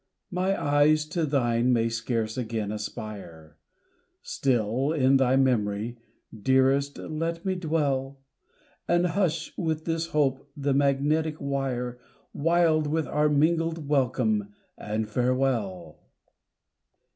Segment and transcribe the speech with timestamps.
[0.31, 3.57] My eyes to thine may scarce again aspire
[4.23, 5.95] Still in thy memory,
[6.35, 8.19] dearest let me dwell,
[8.87, 11.99] And hush, with this hope, the magnetic wire,
[12.33, 15.99] Wild with our mingled welcome and farewell!